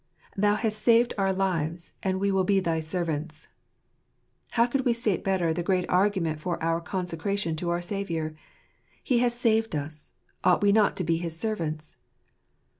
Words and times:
"Thou 0.35 0.55
hast 0.55 0.81
saved 0.83 1.13
our 1.15 1.31
lives; 1.31 1.91
and 2.01 2.19
we 2.19 2.31
will 2.31 2.43
be 2.43 2.59
thy 2.59 2.79
servants." 2.79 3.47
How 4.57 4.65
could 4.65 4.83
we 4.83 4.93
state 4.93 5.23
better 5.23 5.53
the 5.53 5.61
great 5.61 5.87
argument 5.89 6.39
for 6.39 6.57
our 6.63 6.81
consecration 6.81 7.55
to 7.57 7.69
our 7.69 7.81
Saviour?" 7.81 8.33
He 9.03 9.19
has 9.19 9.39
saved 9.39 9.75
us: 9.75 10.13
ought 10.43 10.63
we 10.63 10.71
not 10.71 10.95
to 10.97 11.03
be 11.03 11.17
his 11.17 11.37
servants?" 11.37 11.97